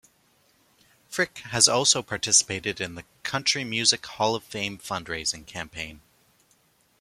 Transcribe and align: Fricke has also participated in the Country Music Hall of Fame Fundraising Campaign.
Fricke 1.11 1.37
has 1.51 1.67
also 1.67 2.01
participated 2.01 2.81
in 2.81 2.95
the 2.95 3.05
Country 3.21 3.63
Music 3.63 4.03
Hall 4.03 4.33
of 4.33 4.43
Fame 4.43 4.79
Fundraising 4.79 5.45
Campaign. 5.45 6.01